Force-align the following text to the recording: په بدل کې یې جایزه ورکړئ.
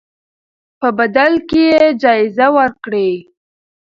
په 0.79 0.87
بدل 0.97 1.33
کې 1.49 1.61
یې 1.69 1.81
جایزه 2.01 2.47
ورکړئ. 2.57 3.11